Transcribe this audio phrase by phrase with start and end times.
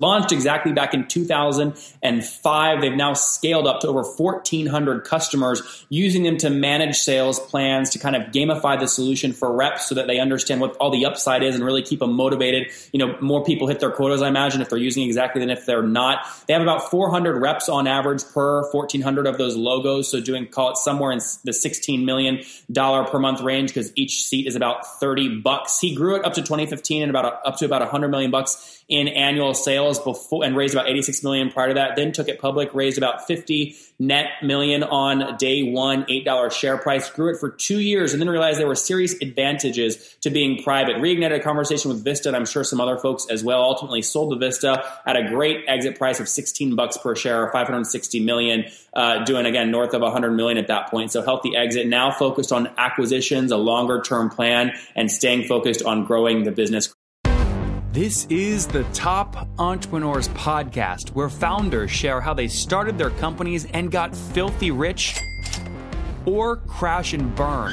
[0.00, 2.80] Launched Xactly back in 2005.
[2.80, 7.98] They've now scaled up to over 1,400 customers, using them to manage sales plans, to
[7.98, 11.42] kind of gamify the solution for reps so that they understand what all the upside
[11.42, 12.68] is and really keep them motivated.
[12.92, 15.66] You know, more people hit their quotas, I imagine, if they're using Xactly than if
[15.66, 16.24] they're not.
[16.46, 20.08] They have about 400 reps on average per 1,400 of those logos.
[20.12, 24.46] So doing, call it somewhere in the $16 million per month range because each seat
[24.46, 25.80] is about 30 bucks.
[25.80, 29.06] He grew it up to 2015 and about up to about 100 million bucks in
[29.06, 31.94] annual sales before and raised about 86 million prior to that.
[31.94, 37.10] Then took it public, raised about 50 net million on day one, $8 share price,
[37.10, 40.96] grew it for two years, and then realized there were serious advantages to being private.
[40.96, 43.60] Reignited a conversation with Vista, and I'm sure some other folks as well.
[43.60, 48.20] Ultimately sold to Vista at a great exit price of 16 bucks per share, 560
[48.24, 51.12] million, uh, doing again north of 100 million at that point.
[51.12, 51.86] So healthy exit.
[51.86, 56.94] Now focused on acquisitions, a longer term plan, and staying focused on growing the business.
[57.98, 63.90] This is the Top Entrepreneurs Podcast, where founders share how they started their companies and
[63.90, 65.18] got filthy rich
[66.24, 67.72] or crash and burn.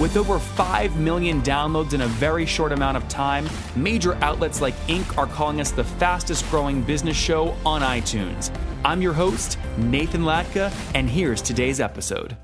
[0.00, 4.74] With over 5 million downloads in a very short amount of time, major outlets like
[4.86, 5.18] Inc.
[5.18, 8.50] are calling us the fastest growing business show on iTunes.
[8.82, 12.34] I'm your host, Nathan Latka, and here's today's episode.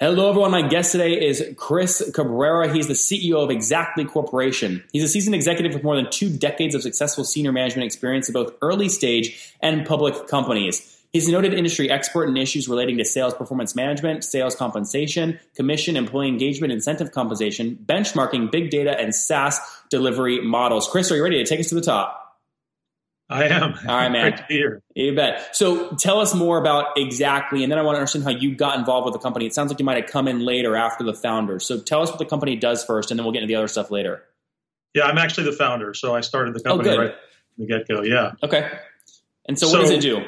[0.00, 0.50] Hello, everyone.
[0.50, 2.74] My guest today is Chris Cabrera.
[2.74, 4.82] He's the CEO of Xactly Corporation.
[4.92, 8.32] He's a seasoned executive with more than two decades of successful senior management experience in
[8.32, 11.01] both early stage and public companies.
[11.12, 15.96] He's a noted industry expert in issues relating to sales performance management, sales compensation, commission,
[15.96, 20.88] employee engagement, incentive compensation, benchmarking, big data, and SaaS delivery models.
[20.88, 22.18] Chris, are you ready to take us to the top?
[23.28, 23.74] I am.
[23.88, 24.30] All right, man.
[24.30, 24.82] Great to be here.
[24.94, 25.54] You bet.
[25.54, 28.78] So tell us more about Xactly, and then I want to understand how you got
[28.78, 29.46] involved with the company.
[29.46, 31.60] It sounds like you might have come in later after the founder.
[31.60, 33.68] So tell us what the company does first, and then we'll get into the other
[33.68, 34.22] stuff later.
[34.94, 35.92] Yeah, I'm actually the founder.
[35.94, 36.98] So I started the Oh, company good.
[36.98, 37.14] right
[37.56, 38.02] from the get go.
[38.02, 38.32] Yeah.
[38.42, 38.70] Okay.
[39.46, 40.22] And so, So- what does it do?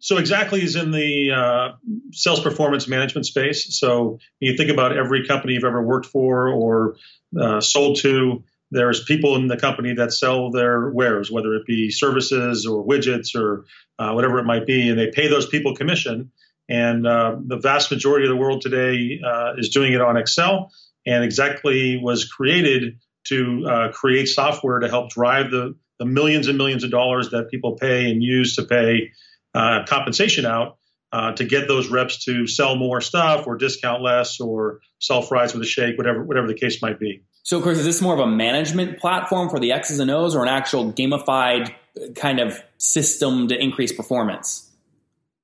[0.00, 1.76] So Xactly is in the uh,
[2.12, 3.78] sales performance management space.
[3.78, 6.96] So you think about every company you've ever worked for or
[7.38, 11.90] uh, sold to, there's people in the company that sell their wares, whether it be
[11.90, 13.64] services or widgets or
[13.98, 16.30] uh, whatever it might be, and they pay those people commission.
[16.68, 20.70] And uh, the vast majority of the world today uh, is doing it on Excel.
[21.06, 26.58] And Xactly was created to uh, create software to help drive the, the millions and
[26.58, 29.10] millions of dollars that people pay and use to pay
[29.58, 30.78] uh, compensation out
[31.12, 35.52] uh, to get those reps to sell more stuff or discount less or sell fries
[35.52, 37.22] with a shake, whatever whatever the case might be.
[37.42, 40.42] So, Chris, is this more of a management platform for the X's and O's, or
[40.42, 41.74] an actual gamified
[42.14, 44.70] kind of system to increase performance?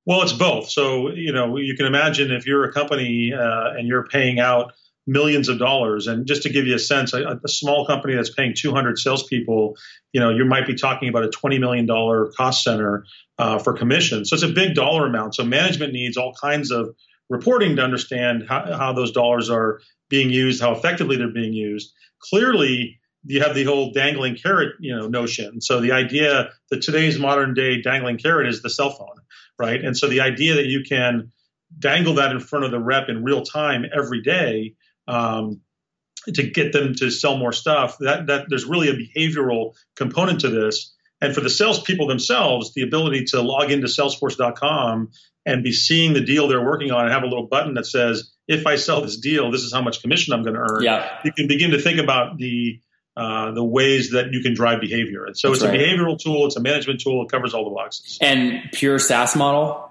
[0.06, 0.68] Well, it's both.
[0.68, 4.74] So you know you can imagine if you're a company uh, and you're paying out
[5.06, 8.30] millions of dollars, and just to give you a sense, a, a small company that's
[8.30, 9.76] paying 200 salespeople,
[10.12, 13.04] you know, you might be talking about a 20 million dollar cost center
[13.38, 14.24] uh, for commission.
[14.24, 15.34] So it's a big dollar amount.
[15.34, 16.94] So management needs all kinds of
[17.28, 21.92] reporting to understand how, how those dollars are being used, how effectively they're being used.
[22.20, 25.60] Clearly, you have the whole dangling carrot, you know, notion.
[25.60, 29.16] So the idea that today's modern day dangling carrot is the cell phone,
[29.58, 29.82] right?
[29.82, 31.32] And so the idea that you can
[31.78, 34.74] dangle that in front of the rep in real time every day
[35.08, 35.60] um,
[36.34, 40.50] to get them to sell more stuff, that that there's really a behavioral component to
[40.50, 40.93] this.
[41.20, 45.10] And for the salespeople themselves, the ability to log into Salesforce.com
[45.46, 48.32] and be seeing the deal they're working on and have a little button that says,
[48.48, 50.82] if I sell this deal, this is how much commission I'm going to earn.
[50.82, 51.18] Yeah.
[51.24, 52.80] You can begin to think about the
[53.16, 55.24] uh, the ways that you can drive behavior.
[55.24, 55.80] And so That's it's right.
[55.80, 58.18] a behavioral tool, it's a management tool, it covers all the boxes.
[58.20, 59.88] And pure SaaS model?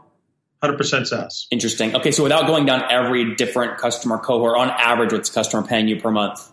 [0.62, 1.47] 100% SaaS.
[1.50, 1.95] Interesting.
[1.95, 6.01] Okay, so without going down every different customer cohort, on average, what's customer paying you
[6.01, 6.51] per month?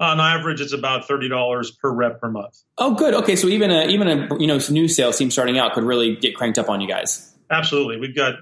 [0.00, 2.56] On average, it's about $30 per rep per month.
[2.76, 3.14] Oh, good.
[3.14, 6.14] Okay, so even a even a you know new sales team starting out could really
[6.16, 7.34] get cranked up on you guys.
[7.50, 7.98] Absolutely.
[7.98, 8.34] We've got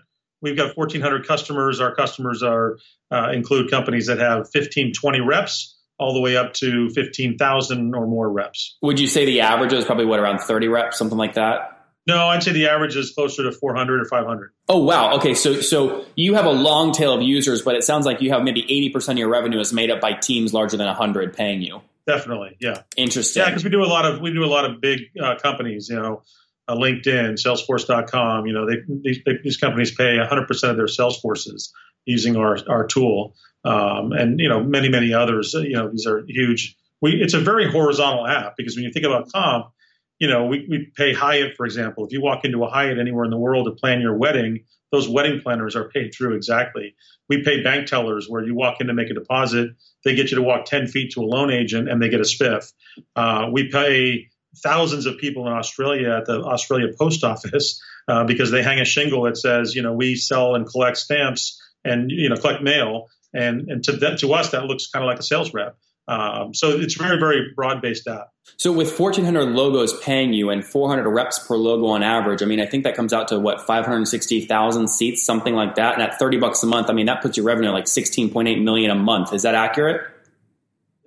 [0.43, 1.81] we've got 1,400 customers.
[1.81, 2.79] Our customers are
[3.11, 8.07] uh, include companies that have 15, 20 reps, all the way up to 15,000 or
[8.07, 8.77] more reps.
[8.83, 11.76] Would you say the average is probably what around thirty reps, something like that?
[12.07, 14.53] No, I'd say the average is closer to 400 or 500.
[14.69, 15.17] Oh wow.
[15.17, 18.31] Okay, so so you have a long tail of users, but it sounds like you
[18.31, 21.35] have maybe eighty percent of your revenue is made up by teams larger than hundred
[21.35, 21.83] paying you.
[22.07, 23.43] Definitely, yeah, Interesting.
[23.43, 25.89] yeah, because we do a lot of we do a lot of big uh, companies.
[25.89, 26.23] You know,
[26.69, 28.47] uh, LinkedIn, Salesforce.com.
[28.47, 31.73] You know, they, these, these companies pay 100% of their sales forces
[32.05, 35.55] using our our tool, um, and you know many many others.
[35.55, 36.77] You know, these are huge.
[37.01, 39.73] We it's a very horizontal app because when you think about comp,
[40.19, 42.07] you know, we, we pay Hyatt, for example.
[42.07, 45.09] If you walk into a Hyatt anywhere in the world to plan your wedding, those
[45.09, 46.95] wedding planners are paid through Xactly.
[47.29, 49.71] We pay bank tellers where you walk in to make a deposit,
[50.05, 52.25] they get you to walk 10 feet to a loan agent and they get a
[52.25, 52.73] spiff.
[53.15, 54.29] Uh, we pay
[54.63, 58.85] thousands of people in Australia at the Australia Post Office uh, because they hang a
[58.85, 63.09] shingle that says, you know, we sell and collect stamps and, you know, collect mail.
[63.35, 65.77] And, and to, that, to us, that looks kind of like a sales rep.
[66.09, 68.29] Um, so it's very, very broad based app.
[68.57, 72.61] So with 1,400 logos paying you and 400 reps per logo on average, I mean,
[72.61, 75.95] I think that comes out to what 560,000 seats, something like that.
[75.95, 78.91] And at 30 bucks a month, I mean, that puts your revenue like 16.8 million
[78.91, 79.33] a month.
[79.33, 80.01] Is that accurate?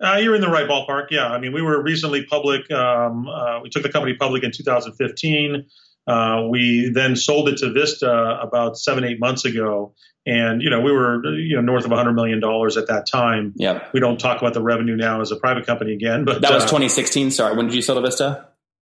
[0.01, 1.07] Uh, you're in the right ballpark.
[1.12, 2.69] Yeah, I mean, we were recently public.
[2.72, 5.66] Um, uh, we took the company public in 2015.
[6.10, 9.94] Uh, we then sold it to Vista about seven, eight months ago,
[10.26, 13.54] and you know we were you know north of 100 million dollars at that time.
[13.56, 13.88] Yeah.
[13.94, 16.64] We don't talk about the revenue now as a private company again, but that was
[16.64, 17.30] uh, 2016.
[17.30, 18.48] Sorry, when did you sell to Vista?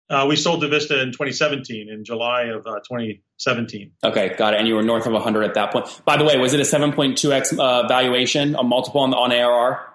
[0.09, 3.91] Uh, we sold to Vista in 2017, in July of uh, 2017.
[4.03, 4.59] Okay, got it.
[4.59, 5.87] And you were north of 100 at that point.
[6.05, 9.92] By the way, was it a 7.2x uh, valuation, a multiple on, the on ARR?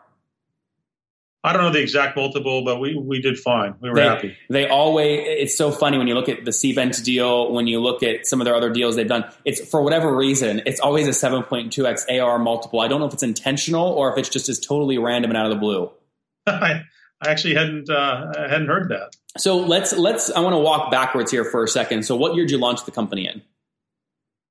[1.48, 3.74] I don't know the exact multiple, but we, we did fine.
[3.80, 4.36] We were they, happy.
[4.50, 8.02] They always, it's so funny when you look at the Cvent deal, when you look
[8.02, 11.12] at some of their other deals they've done, it's for whatever reason, it's always a
[11.12, 12.80] 7.2x AR multiple.
[12.80, 15.46] I don't know if it's intentional or if it's just as totally random and out
[15.46, 15.90] of the blue.
[16.46, 16.82] I,
[17.22, 19.16] I actually hadn't, uh, I hadn't heard that.
[19.38, 22.02] So let's, let's, I want to walk backwards here for a second.
[22.02, 23.40] So what year did you launch the company in?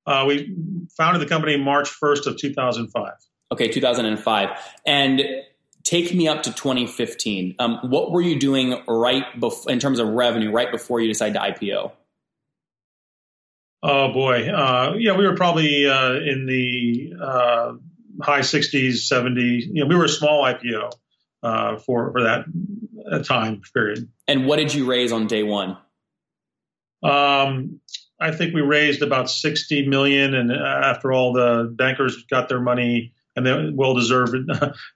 [0.07, 0.55] Uh, we
[0.97, 3.11] founded the company March 1st of 2005.
[3.51, 4.49] Okay, 2005.
[4.83, 5.21] And
[5.87, 7.55] take me up to 2015.
[7.59, 11.35] Um, what were you doing right bef- in terms of revenue right before you decided
[11.35, 11.91] to IPO?
[13.83, 17.73] Oh boy, uh, yeah, we were probably uh, in the uh,
[18.21, 19.61] high 60s, 70s.
[19.71, 20.91] You know, we were a small IPO
[21.43, 24.09] uh, for for that time period.
[24.27, 25.77] And what did you raise on day one?
[27.01, 27.79] Um,
[28.19, 33.13] I think we raised about 60 million, and after all the bankers got their money
[33.37, 34.35] and then well deserved.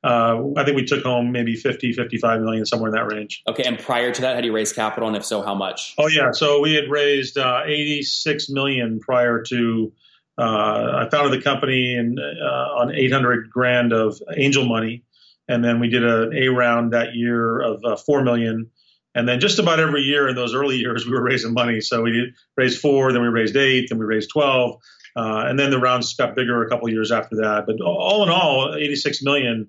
[0.04, 3.44] Uh, I think we took home maybe 50, 55 million, somewhere in that range.
[3.48, 3.64] Okay.
[3.64, 5.08] And prior to that, had you raised capital?
[5.08, 5.94] And if so, how much?
[5.98, 6.32] Oh, yeah.
[6.32, 9.94] So we had raised uh, 86 million prior to.
[10.38, 15.04] Uh, I founded the company in, uh, on 800 grand of angel money.
[15.48, 18.72] And then we did an A round that year of uh, 4 million.
[19.14, 21.82] And then just about every year in those early years, we were raising money.
[21.82, 24.80] So we did raise four, then we raised eight, then we raised 12.
[25.16, 27.66] Uh, and then the rounds got bigger a couple years after that.
[27.66, 29.68] But all in all, 86 million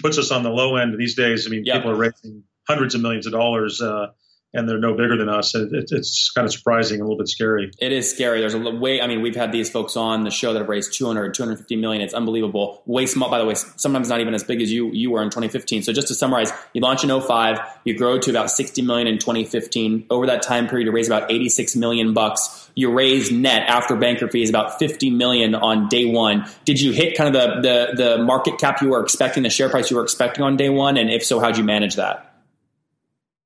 [0.00, 1.46] puts us on the low end these days.
[1.46, 1.76] I mean, yep.
[1.76, 3.80] people are raising hundreds of millions of dollars.
[3.80, 4.08] Uh,
[4.52, 5.54] and they're no bigger than us.
[5.54, 7.70] It, it, it's kind of surprising, a little bit scary.
[7.78, 8.40] It is scary.
[8.40, 9.00] There's a way.
[9.00, 12.02] I mean, we've had these folks on the show that have raised 200, 250 million.
[12.02, 12.82] It's unbelievable.
[12.86, 13.54] Way small, by the way.
[13.54, 15.84] Sometimes not even as big as you you were in 2015.
[15.84, 19.18] So just to summarize, you launch in 05, you grow to about 60 million in
[19.18, 20.06] 2015.
[20.10, 22.70] Over that time period, you raise about 86 million bucks.
[22.74, 26.48] You raise net after banker fees about 50 million on day one.
[26.64, 29.68] Did you hit kind of the the, the market cap you were expecting, the share
[29.68, 30.96] price you were expecting on day one?
[30.96, 32.29] And if so, how'd you manage that?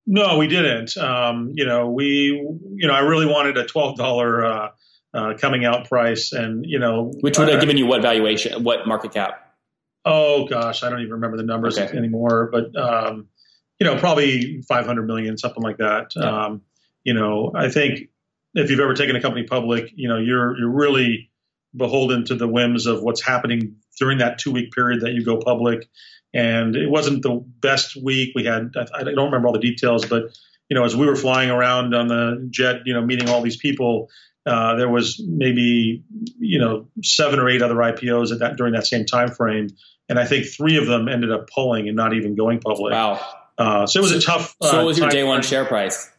[0.06, 0.96] No, we didn't.
[0.96, 2.06] Um, you know, we,
[2.74, 4.68] you know, I really wanted a twelve dollar uh,
[5.14, 8.86] uh, coming out price, and you know, which would have given you what valuation, what
[8.86, 9.40] market cap?
[10.04, 11.96] Oh gosh, I don't even remember the numbers okay.
[11.96, 13.28] anymore, but um,
[13.80, 16.12] you know, probably five hundred million, something like that.
[16.14, 16.44] Yeah.
[16.46, 16.62] Um,
[17.04, 18.08] you know, I think
[18.54, 21.30] if you've ever taken a company public, you know, you're you're really
[21.74, 25.38] beholden to the whims of what's happening during that two week period that you go
[25.38, 25.88] public
[26.34, 28.32] and it wasn't the best week.
[28.34, 30.36] We had I don't remember all the details, but
[30.68, 33.56] you know, as we were flying around on the jet, you know, meeting all these
[33.56, 34.10] people,
[34.44, 36.02] uh, there was maybe
[36.38, 39.68] you know seven or eight other IPOs at that during that same time frame,
[40.08, 42.92] and I think three of them ended up pulling and not even going public.
[42.92, 43.20] Wow!
[43.56, 44.56] Uh, so it was a tough.
[44.60, 46.10] Uh, so what was your day one share price?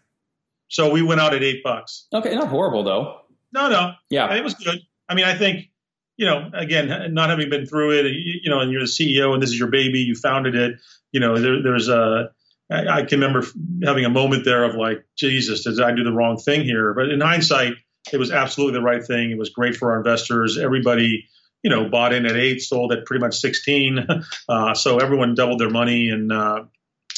[0.69, 2.07] So we went out at eight bucks.
[2.13, 3.21] Okay, not horrible though.
[3.51, 3.93] No, no.
[4.09, 4.79] Yeah, it was good.
[5.07, 5.69] I mean, I think
[6.17, 9.41] you know, again, not having been through it, you know, and you're the CEO and
[9.41, 10.79] this is your baby, you founded it,
[11.11, 12.29] you know, there, there's a,
[12.71, 13.45] I, I can remember
[13.83, 16.93] having a moment there of like, Jesus, did I do the wrong thing here?
[16.93, 17.73] But in hindsight,
[18.11, 19.31] it was absolutely the right thing.
[19.31, 20.57] It was great for our investors.
[20.57, 21.27] Everybody,
[21.63, 24.07] you know, bought in at eight, sold at pretty much 16.
[24.47, 26.63] Uh, so everyone doubled their money and, uh,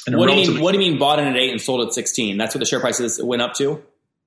[0.08, 0.62] and what do you mean?
[0.62, 1.00] What do you mean?
[1.00, 2.38] Bought in at eight and sold at sixteen?
[2.38, 3.84] That's what the share prices went up to.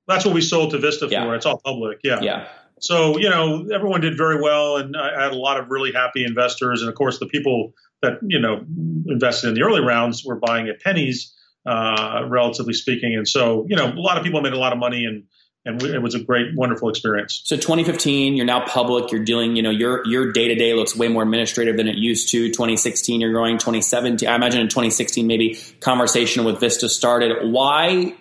[0.07, 1.25] That's what we sold to Vista yeah.
[1.25, 1.35] for.
[1.35, 2.01] It's all public.
[2.05, 2.21] Yeah.
[2.21, 2.49] Yeah.
[2.81, 6.25] So, you know, everyone did very well, and I had a lot of really happy
[6.25, 6.83] investors.
[6.83, 7.73] And of course, the people
[8.03, 8.65] that, you know,
[9.07, 11.35] invested in the early rounds were buying at pennies,
[11.67, 13.15] uh, relatively speaking.
[13.15, 15.25] And so, you know, a lot of people made a lot of money, and
[15.67, 17.43] and it was a great, wonderful experience.
[17.45, 19.13] So 2015, you're now public.
[19.13, 21.97] You're dealing, you know, your your day to day looks way more administrative than it
[21.97, 22.49] used to.
[22.49, 23.59] 2016, you're growing.
[23.59, 27.51] 2017, I imagine in 2016, maybe conversation with Vista started.
[27.51, 28.15] Why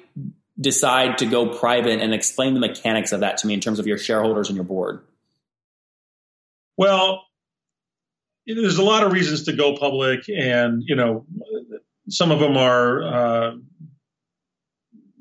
[0.60, 3.88] decide to go private and explain the mechanics of that to me in terms of
[3.88, 5.02] your shareholders and your board?
[6.78, 7.24] Well,
[8.46, 11.26] there's a lot of reasons to go public, and you know,
[12.10, 13.52] some of them are uh,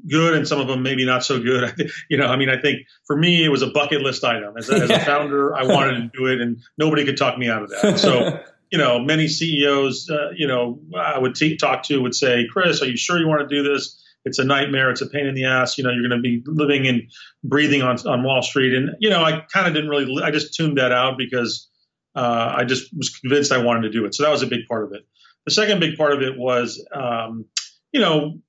[0.08, 1.90] good, and some of them maybe not so good.
[2.10, 4.54] you know, I mean, I think for me, it was a bucket list item.
[4.56, 7.48] As a, as a founder, I wanted to do it, and nobody could talk me
[7.48, 7.98] out of that.
[7.98, 8.42] So.
[8.70, 12.82] you know, many CEOs, uh, you know, I would t- talk to would say, Chris,
[12.82, 13.97] are you sure you want to do this?
[14.24, 14.90] It's a nightmare.
[14.90, 15.78] It's a pain in the ass.
[15.78, 17.10] You know, you're going to be living and
[17.42, 18.74] breathing on on Wall Street.
[18.74, 20.22] And you know, I kind of didn't really.
[20.22, 21.68] I just tuned that out because
[22.14, 24.14] uh, I just was convinced I wanted to do it.
[24.14, 25.06] So that was a big part of it.
[25.44, 27.46] The second big part of it was, um,
[27.92, 28.40] you know,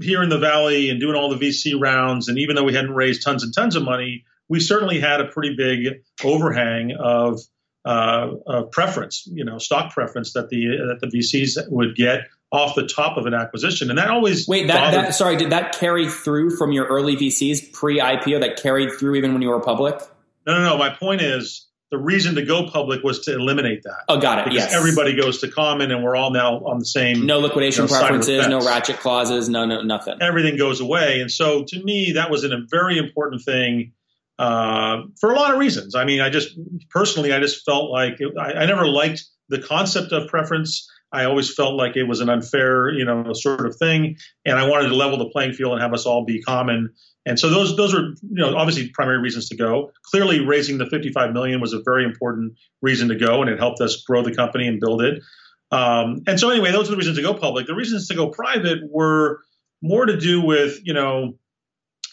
[0.00, 2.28] here in the Valley and doing all the VC rounds.
[2.28, 5.26] And even though we hadn't raised tons and tons of money, we certainly had a
[5.26, 7.40] pretty big overhang of,
[7.84, 12.74] uh, of preference, you know, stock preference that the that the VCs would get off
[12.74, 14.68] the top of an acquisition, and that always wait.
[14.68, 18.40] That, that sorry, did that carry through from your early VCs pre IPO?
[18.40, 19.98] That carried through even when you were public?
[20.46, 20.76] No, no, no.
[20.76, 24.04] My point is the reason to go public was to eliminate that.
[24.08, 24.44] Oh, got it.
[24.44, 24.74] Because yes.
[24.74, 27.24] everybody goes to common, and we're all now on the same.
[27.26, 30.18] No liquidation you know, preferences, no ratchet clauses, no, no, nothing.
[30.20, 33.92] Everything goes away, and so to me, that was a very important thing
[34.38, 35.94] uh, for a lot of reasons.
[35.94, 36.58] I mean, I just
[36.90, 40.90] personally, I just felt like it, I, I never liked the concept of preference.
[41.12, 44.16] I always felt like it was an unfair, you know, sort of thing,
[44.46, 46.92] and I wanted to level the playing field and have us all be common
[47.24, 49.92] and so those those are you know obviously primary reasons to go.
[50.10, 53.80] Clearly, raising the 55 million was a very important reason to go, and it helped
[53.80, 55.22] us grow the company and build it.
[55.70, 57.66] Um, and so anyway, those are the reasons to go public.
[57.66, 59.40] The reasons to go private were
[59.82, 61.34] more to do with you know.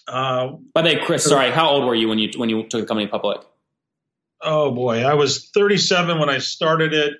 [0.07, 2.81] Uh, By the way, Chris, sorry, how old were you when you when you took
[2.81, 3.41] the company public?
[4.41, 7.13] Oh boy, I was 37 when I started it.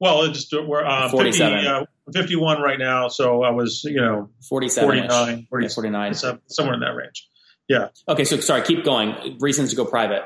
[0.00, 1.58] Well, just we're uh, 47.
[1.58, 6.14] 50, uh, 51 right now, so I was you know 47, 49, 40, yeah, 49,
[6.14, 7.28] somewhere in that range.
[7.68, 7.88] Yeah.
[8.08, 9.38] Okay, so sorry, keep going.
[9.40, 10.24] Reasons to go private.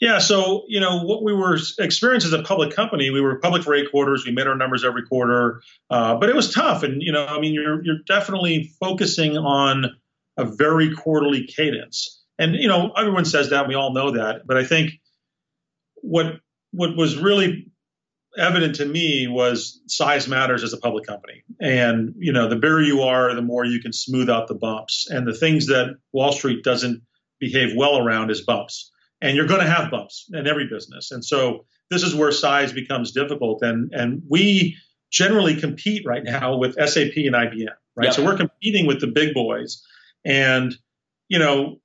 [0.00, 3.62] Yeah, so you know what we were experiencing as a public company, we were public
[3.62, 4.26] for eight quarters.
[4.26, 6.82] We made our numbers every quarter, uh, but it was tough.
[6.82, 9.96] And you know, I mean, you're you're definitely focusing on
[10.36, 12.20] a very quarterly cadence.
[12.38, 14.46] And you know, everyone says that, we all know that.
[14.46, 15.00] But I think
[15.96, 16.40] what
[16.72, 17.71] what was really
[18.36, 21.42] evident to me was size matters as a public company.
[21.60, 25.08] And, you know, the bigger you are, the more you can smooth out the bumps.
[25.10, 27.02] And the things that Wall Street doesn't
[27.38, 28.90] behave well around is bumps.
[29.20, 31.10] And you're going to have bumps in every business.
[31.10, 33.62] And so this is where size becomes difficult.
[33.62, 34.76] And, and we
[35.10, 38.06] generally compete right now with SAP and IBM, right?
[38.06, 38.14] Yep.
[38.14, 39.84] So we're competing with the big boys.
[40.24, 40.74] And,
[41.28, 41.80] you know,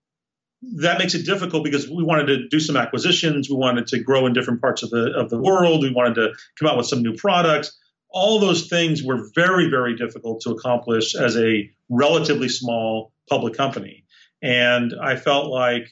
[0.61, 3.49] that makes it difficult because we wanted to do some acquisitions.
[3.49, 5.83] We wanted to grow in different parts of the of the world.
[5.83, 7.77] We wanted to come out with some new products.
[8.09, 14.05] All those things were very, very difficult to accomplish as a relatively small public company.
[14.41, 15.89] And I felt like,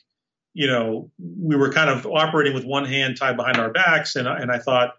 [0.53, 4.15] you know, we were kind of operating with one hand tied behind our backs.
[4.15, 4.95] And, and I thought,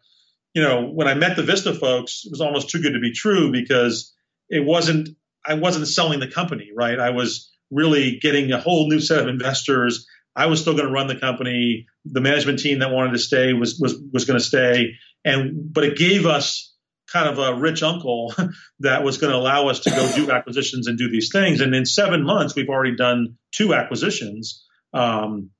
[0.54, 3.12] you know, when I met the Vista folks, it was almost too good to be
[3.12, 4.14] true because
[4.48, 5.08] it wasn't,
[5.44, 6.98] I wasn't selling the company, right?
[6.98, 10.06] I was really getting a whole new set of investors.
[10.34, 11.86] I was still going to run the company.
[12.04, 14.92] The management team that wanted to stay was was was going to stay,
[15.24, 16.74] and but it gave us
[17.12, 18.34] kind of a rich uncle
[18.80, 21.60] that was going to allow us to go do acquisitions and do these things.
[21.60, 24.64] And in seven months, we've already done two acquisitions.
[24.92, 25.50] Um,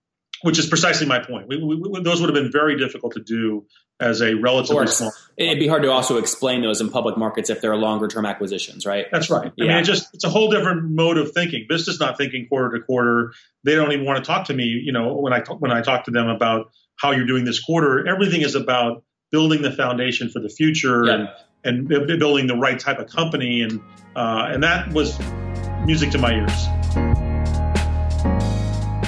[0.43, 1.49] which is precisely my point.
[1.49, 3.67] We, we, those would have been very difficult to do
[3.99, 5.13] as a relatively small.
[5.37, 8.85] It'd be hard to also explain those in public markets if they're longer term acquisitions,
[8.85, 9.07] right?
[9.11, 9.49] That's right.
[9.49, 9.69] I yeah.
[9.69, 11.67] mean, it just it's a whole different mode of thinking.
[11.69, 13.33] Vista's not thinking quarter to quarter.
[13.65, 14.65] They don't even want to talk to me.
[14.65, 18.07] You know, when I when I talk to them about how you're doing this quarter,
[18.07, 21.27] everything is about building the foundation for the future yeah.
[21.65, 23.81] and and building the right type of company, and
[24.15, 25.19] uh, and that was
[25.85, 27.16] music to my ears.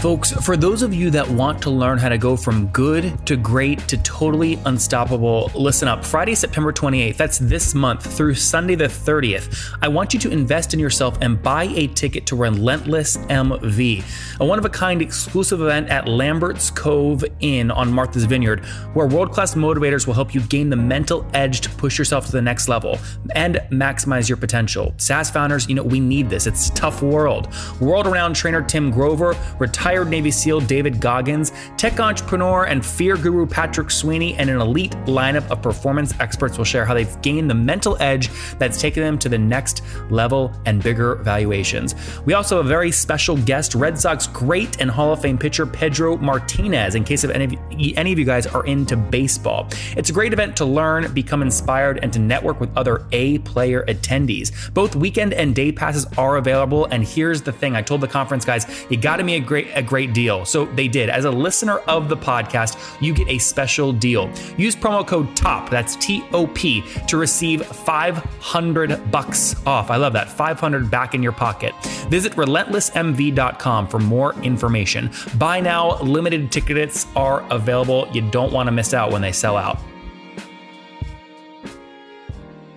[0.01, 3.35] Folks, for those of you that want to learn how to go from good to
[3.35, 6.05] great to totally unstoppable, listen up.
[6.05, 10.73] Friday, September 28th, that's this month, through Sunday the 30th, I want you to invest
[10.73, 15.61] in yourself and buy a ticket to Relentless MV, a one of a kind exclusive
[15.63, 18.65] event at Lambert's Cove Inn on Martha's Vineyard,
[18.95, 22.33] where world class motivators will help you gain the mental edge to push yourself to
[22.33, 23.01] the next level
[23.35, 24.95] and maximize your potential.
[24.99, 26.47] SaaS founders, you know, we need this.
[26.47, 27.49] It's a tough world.
[27.81, 33.17] World renowned trainer Tim Grover, retired retired Navy SEAL David Goggins, tech entrepreneur and fear
[33.17, 37.49] guru Patrick Sweeney, and an elite lineup of performance experts will share how they've gained
[37.49, 38.29] the mental edge
[38.59, 41.95] that's taken them to the next level and bigger valuations.
[42.27, 45.65] We also have a very special guest, Red Sox great and Hall of Fame pitcher
[45.65, 47.55] Pedro Martinez, in case of any of,
[47.97, 49.69] any of you guys are into baseball.
[49.97, 53.87] It's a great event to learn, become inspired, and to network with other A player
[53.89, 54.53] attendees.
[54.75, 56.85] Both weekend and day passes are available.
[56.91, 59.69] And here's the thing I told the conference guys, you got to be a great,
[59.79, 60.45] a great deal.
[60.45, 61.09] So they did.
[61.09, 64.31] As a listener of the podcast, you get a special deal.
[64.57, 69.91] Use promo code TOP, that's T O P, to receive 500 bucks off.
[69.91, 70.29] I love that.
[70.29, 71.75] 500 back in your pocket.
[72.09, 75.11] Visit relentlessmv.com for more information.
[75.37, 78.09] Buy now, limited tickets are available.
[78.13, 79.79] You don't want to miss out when they sell out.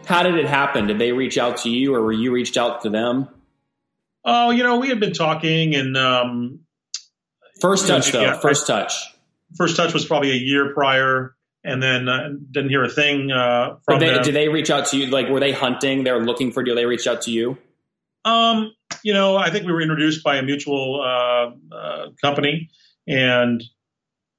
[0.06, 0.88] How did it happen?
[0.88, 3.30] Did they reach out to you or were you reached out to them?
[4.26, 6.60] Oh, you know, we had been talking and um,
[7.62, 8.22] first touch though.
[8.22, 8.94] Yeah, first touch.
[9.58, 13.78] First touch was probably a year prior, and then uh, didn't hear a thing uh,
[13.84, 14.24] from they, them.
[14.24, 15.08] Did they reach out to you?
[15.08, 16.04] Like, were they hunting?
[16.04, 16.64] They're looking for.
[16.64, 17.58] Do they reach out to you?
[18.24, 22.70] Um, you know, I think we were introduced by a mutual uh, uh, company,
[23.08, 23.64] and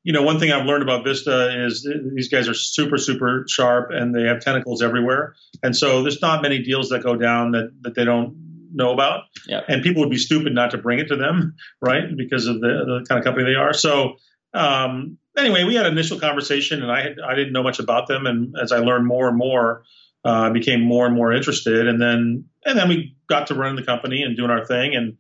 [0.05, 3.91] you know, one thing I've learned about Vista is these guys are super, super sharp,
[3.93, 5.35] and they have tentacles everywhere.
[5.63, 8.42] And so there's not many deals that go down that that they don't
[8.73, 9.25] know about.
[9.47, 9.61] Yeah.
[9.69, 12.05] And people would be stupid not to bring it to them, right?
[12.17, 13.73] Because of the, the kind of company they are.
[13.73, 14.17] So
[14.55, 18.07] um, anyway, we had an initial conversation, and I had, I didn't know much about
[18.09, 19.85] them, and as I learned more and more,
[20.25, 23.77] uh, I became more and more interested, and then and then we got to running
[23.77, 25.17] the company and doing our thing, and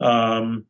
[0.00, 0.66] um,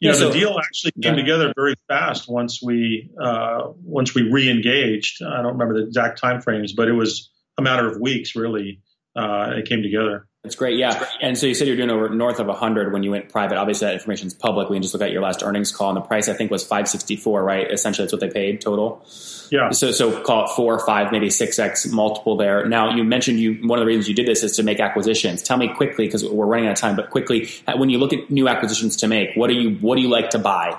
[0.00, 1.22] you yeah, know, so, the deal actually came yeah.
[1.22, 5.22] together very fast once we uh, once we re-engaged.
[5.22, 8.80] I don't remember the exact time frames, but it was a matter of weeks, really.
[9.14, 10.26] Uh, it came together.
[10.46, 10.78] That's great.
[10.78, 11.04] Yeah.
[11.20, 13.58] And so you said you're doing over north of 100 when you went private.
[13.58, 14.70] Obviously, that information is public.
[14.70, 16.62] We can just look at your last earnings call, and the price I think was
[16.62, 17.68] 564, right?
[17.68, 19.04] Essentially, that's what they paid total.
[19.50, 19.70] Yeah.
[19.70, 22.64] So so call it four, five, maybe six x multiple there.
[22.64, 25.42] Now you mentioned you one of the reasons you did this is to make acquisitions.
[25.42, 28.30] Tell me quickly because we're running out of time, but quickly when you look at
[28.30, 30.78] new acquisitions to make, what do you what do you like to buy?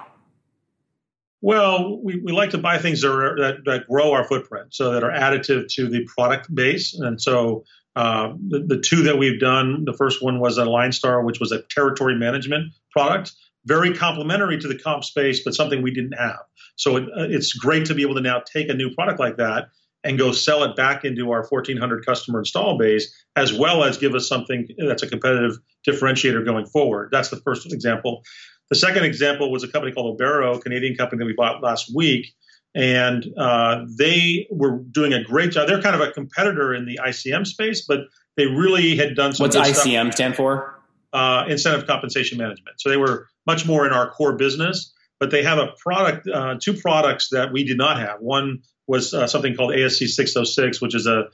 [1.42, 4.94] Well, we, we like to buy things that, are, that, that grow our footprint, so
[4.94, 6.98] that are additive to the product base.
[6.98, 7.64] And so
[7.98, 11.52] uh, the, the, two that we've done, the first one was a LineStar, which was
[11.52, 13.32] a territory management product,
[13.66, 16.42] very complementary to the comp space, but something we didn't have.
[16.76, 19.38] So it, uh, it's great to be able to now take a new product like
[19.38, 19.70] that
[20.04, 24.14] and go sell it back into our 1,400 customer install base, as well as give
[24.14, 25.58] us something that's a competitive
[25.88, 27.10] differentiator going forward.
[27.12, 28.22] That's the first example.
[28.70, 31.92] The second example was a company called Obero, a Canadian company that we bought last
[31.96, 32.28] week
[32.76, 35.68] and uh, they were doing a great job.
[35.68, 38.02] They're kind of a competitor in the ICM space, but
[38.36, 39.46] they really had done some.
[39.46, 40.14] What's ICM stuff.
[40.14, 40.80] stand for?
[41.14, 42.80] Uh, incentive compensation management.
[42.80, 46.58] So they were much more in our core business, but they have a product, uh,
[46.62, 48.20] two products that we did not have.
[48.20, 51.26] One was uh, something called ASC 606, which is a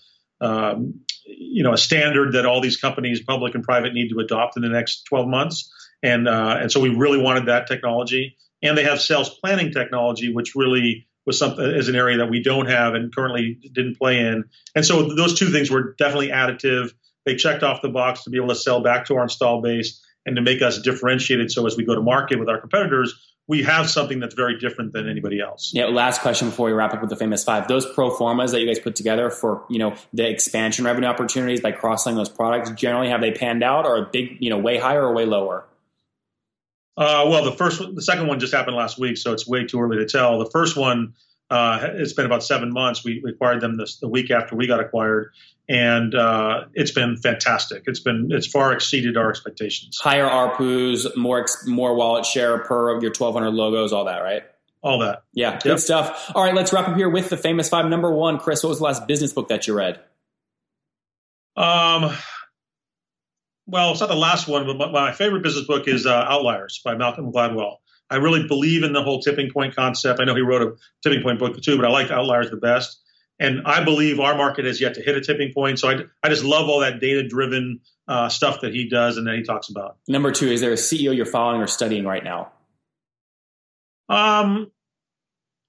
[0.41, 4.55] um, you know a standard that all these companies, public and private, need to adopt
[4.55, 8.37] in the next 12 months, and uh, and so we really wanted that technology.
[8.61, 12.41] And they have sales planning technology, which really was something as an area that we
[12.41, 14.45] don't have and currently didn't play in.
[14.75, 16.91] And so those two things were definitely additive.
[17.25, 20.03] They checked off the box to be able to sell back to our install base
[20.25, 21.51] and to make us differentiated.
[21.51, 23.13] So as we go to market with our competitors,
[23.47, 25.71] we have something that's very different than anybody else.
[25.73, 25.85] Yeah.
[25.85, 28.67] Last question before we wrap up with the famous five: those pro formas that you
[28.67, 32.71] guys put together for you know the expansion revenue opportunities by cross selling those products.
[32.71, 35.65] Generally, have they panned out, or a big you know way higher or way lower?
[36.95, 39.81] Uh, well, the first, the second one just happened last week, so it's way too
[39.81, 40.37] early to tell.
[40.37, 41.13] The first one,
[41.49, 43.03] uh, it's been about seven months.
[43.03, 45.31] We, we acquired them this, the week after we got acquired,
[45.67, 47.83] and uh, it's been fantastic.
[47.87, 49.99] It's been it's far exceeded our expectations.
[50.01, 54.43] Higher ARPU's, more more wallet share per of your 1,200 logos, all that, right?
[54.83, 55.23] All that.
[55.33, 56.31] Yeah, good stuff.
[56.35, 57.85] All right, let's wrap up here with the famous five.
[57.85, 59.99] Number one, Chris, what was the last business book that you read?
[61.55, 62.13] Um,
[63.73, 66.93] well, it's not the last one, but my favorite business book is uh, Outliers by
[66.93, 67.77] Malcolm Gladwell.
[68.07, 70.19] I really believe in the whole tipping point concept.
[70.19, 73.01] I know he wrote a tipping point book too, but I like Outliers the best.
[73.39, 75.79] And I believe our market has yet to hit a tipping point.
[75.79, 79.25] So I, I just love all that data driven uh, stuff that he does and
[79.25, 79.97] that he talks about.
[80.07, 82.51] Number two, is there a CEO you're following or studying right now?
[84.07, 84.71] Um,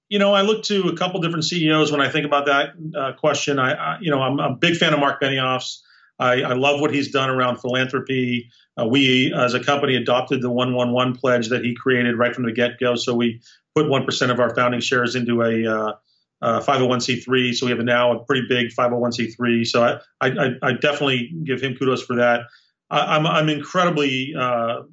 [0.09, 3.13] you know, I look to a couple different CEOs when I think about that uh,
[3.13, 3.57] question.
[3.57, 5.81] I, I, you know, I'm, I'm, a big fan of Mark Benioff's.
[6.19, 8.49] I, I love what he's done around philanthropy.
[8.79, 12.51] Uh, we, as a company, adopted the 111 pledge that he created right from the
[12.51, 12.95] get go.
[12.95, 13.41] So we
[13.75, 15.93] put 1% of our founding shares into a uh,
[16.41, 17.53] uh, 501c3.
[17.53, 19.67] So we have now a pretty big 501c3.
[19.67, 19.83] So
[20.21, 22.41] I, I, I definitely give him kudos for that.
[22.89, 24.83] I, I'm, I'm incredibly uh,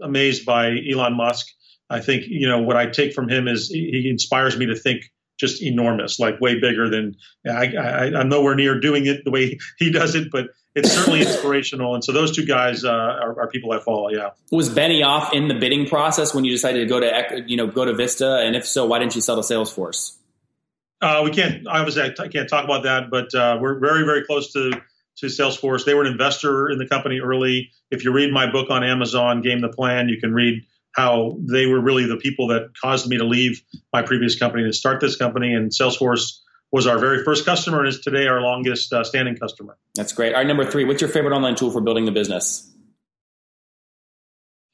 [0.00, 1.46] amazed by Elon Musk
[1.90, 5.10] I think you know what I take from him is he inspires me to think
[5.40, 7.16] just enormous, like way bigger than
[7.48, 11.20] I, I, am nowhere near doing it the way he does it, but it's certainly
[11.26, 11.94] inspirational.
[11.94, 14.10] And so those two guys uh, are, are, people I follow.
[14.10, 14.30] Yeah.
[14.52, 17.86] Was Benioff in the bidding process when you decided to go to you know go
[17.86, 18.38] to Vista?
[18.38, 20.16] And if so, why didn't you sell to Salesforce?
[21.00, 24.52] Uh, we can't obviously I can't talk about that, but uh, we're very very close
[24.52, 24.72] to
[25.16, 25.86] to Salesforce.
[25.86, 27.70] They were an investor in the company early.
[27.90, 30.62] If you read my book on Amazon, Game the Plan, you can read
[30.94, 34.74] how they were really the people that caused me to leave my previous company and
[34.74, 35.54] start this company.
[35.54, 36.40] And Salesforce
[36.72, 39.76] was our very first customer and is today our longest uh, standing customer.
[39.94, 40.32] That's great.
[40.32, 42.66] All right, number three, what's your favorite online tool for building the business?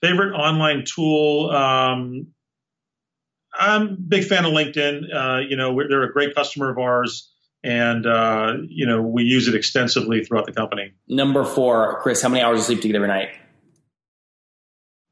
[0.03, 1.51] Favorite online tool?
[1.51, 2.29] Um,
[3.59, 5.15] I'm a big fan of LinkedIn.
[5.15, 7.33] Uh, you know, they're a great customer of ours,
[7.65, 10.93] and uh, you know we use it extensively throughout the company.
[11.09, 13.31] Number four, Chris, how many hours of sleep do you get every night?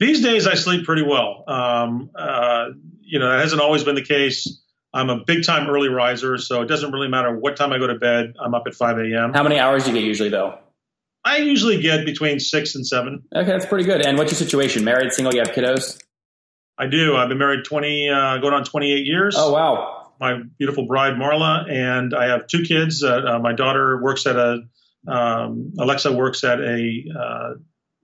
[0.00, 1.44] These days, I sleep pretty well.
[1.46, 4.60] Um, uh, you know, that hasn't always been the case.
[4.92, 7.86] I'm a big time early riser, so it doesn't really matter what time I go
[7.86, 8.34] to bed.
[8.40, 9.32] I'm up at 5 a.m.
[9.32, 10.58] How many hours do you get usually, though?
[11.24, 13.22] I usually get between six and seven.
[13.34, 14.04] Okay, that's pretty good.
[14.04, 14.84] And what's your situation?
[14.84, 15.34] Married, single?
[15.34, 16.00] You have kiddos?
[16.78, 17.16] I do.
[17.16, 19.34] I've been married 20, uh, going on 28 years.
[19.38, 20.12] Oh, wow.
[20.20, 23.02] My beautiful bride, Marla, and I have two kids.
[23.02, 24.60] Uh, uh, my daughter works at a,
[25.08, 27.50] um, Alexa works at a uh,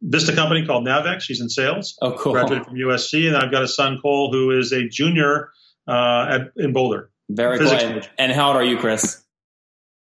[0.03, 1.23] Vista company called Navex.
[1.23, 1.97] She's in sales.
[2.01, 2.33] Oh, cool.
[2.33, 3.29] Graduated from USC.
[3.29, 5.51] And I've got a son, Cole, who is a junior
[5.87, 7.11] uh, at, in Boulder.
[7.29, 7.69] Very cool.
[7.69, 9.23] And, and how old are you, Chris?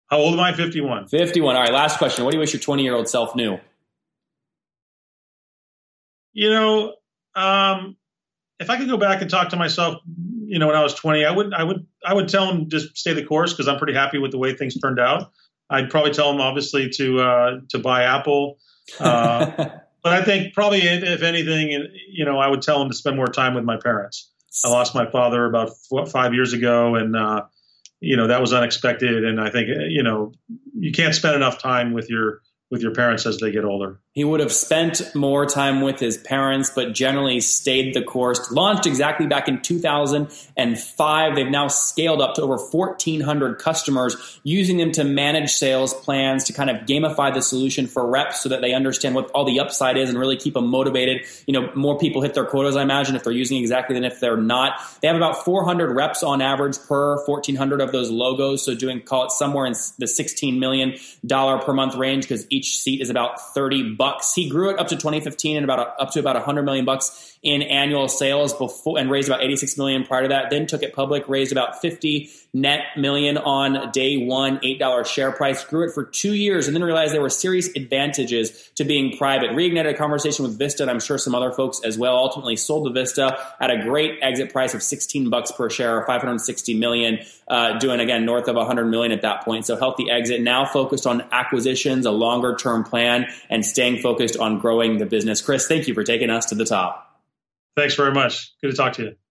[0.08, 0.52] How old am I?
[0.52, 1.08] 51.
[1.08, 1.56] 51.
[1.56, 2.24] All right, last question.
[2.24, 3.58] What do you wish your 20 year old self knew?
[6.32, 6.94] You know,
[7.34, 7.96] um,
[8.60, 9.96] if I could go back and talk to myself,
[10.44, 12.96] you know, when I was 20, I would, I would, I would tell him just
[12.96, 15.30] stay the course because I'm pretty happy with the way things turned out.
[15.70, 18.58] I'd probably tell him obviously to uh, to buy Apple,
[19.00, 19.50] uh,
[20.02, 23.26] but I think probably if anything, you know, I would tell him to spend more
[23.26, 24.30] time with my parents.
[24.64, 27.44] I lost my father about four, five years ago, and uh,
[28.00, 29.24] you know that was unexpected.
[29.24, 30.32] And I think you know
[30.74, 34.00] you can't spend enough time with your with your parents as they get older.
[34.18, 38.50] He would have spent more time with his parents, but generally stayed the course.
[38.50, 41.36] Launched Xactly back in 2005.
[41.36, 46.52] They've now scaled up to over 1,400 customers, using them to manage sales plans, to
[46.52, 49.96] kind of gamify the solution for reps so that they understand what all the upside
[49.96, 51.24] is and really keep them motivated.
[51.46, 54.18] You know, more people hit their quotas, I imagine, if they're using Xactly than if
[54.18, 54.80] they're not.
[55.00, 58.64] They have about 400 reps on average per 1,400 of those logos.
[58.64, 63.00] So doing, call it somewhere in the $16 million per month range because each seat
[63.00, 64.34] is about 30 bucks bucks.
[64.34, 67.62] He grew it up to 2015 and about up to about 100 million bucks in
[67.62, 70.50] annual sales before and raised about 86 million prior to that.
[70.50, 75.64] Then took it public, raised about 50 net million on day one, $8 share price,
[75.64, 79.50] grew it for two years, and then realized there were serious advantages to being private.
[79.50, 82.16] Reignited a conversation with Vista, and I'm sure some other folks as well.
[82.16, 86.74] Ultimately sold to Vista at a great exit price of 16 bucks per share, 560
[86.74, 89.66] million, uh, doing again north of 100 million at that point.
[89.66, 90.40] So healthy exit.
[90.40, 95.42] Now focused on acquisitions, a longer term plan, and staying focused on growing the business.
[95.42, 97.04] Chris, thank you for taking us to the top.
[97.76, 98.52] Thanks very much.
[98.60, 99.27] Good to talk to you.